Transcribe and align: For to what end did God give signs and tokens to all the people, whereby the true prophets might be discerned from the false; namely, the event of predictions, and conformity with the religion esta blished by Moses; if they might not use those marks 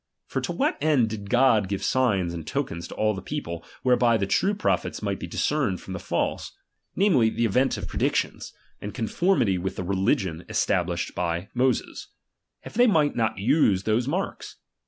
For 0.25 0.41
to 0.41 0.51
what 0.51 0.79
end 0.81 1.09
did 1.11 1.29
God 1.29 1.67
give 1.69 1.83
signs 1.83 2.33
and 2.33 2.47
tokens 2.47 2.87
to 2.87 2.95
all 2.95 3.13
the 3.13 3.21
people, 3.21 3.63
whereby 3.83 4.17
the 4.17 4.25
true 4.25 4.55
prophets 4.55 5.03
might 5.03 5.19
be 5.19 5.27
discerned 5.27 5.79
from 5.79 5.93
the 5.93 5.99
false; 5.99 6.53
namely, 6.95 7.29
the 7.29 7.45
event 7.45 7.77
of 7.77 7.87
predictions, 7.87 8.51
and 8.81 8.95
conformity 8.95 9.59
with 9.59 9.75
the 9.75 9.83
religion 9.83 10.43
esta 10.49 10.83
blished 10.83 11.13
by 11.13 11.49
Moses; 11.53 12.07
if 12.65 12.73
they 12.73 12.87
might 12.87 13.15
not 13.15 13.37
use 13.37 13.83
those 13.83 14.07
marks 14.07 14.55